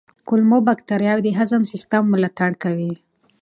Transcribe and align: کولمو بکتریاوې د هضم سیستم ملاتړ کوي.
کولمو 0.27 0.57
بکتریاوې 0.67 1.23
د 1.25 1.29
هضم 1.37 1.61
سیستم 1.71 2.03
ملاتړ 2.13 2.51
کوي. 2.63 2.93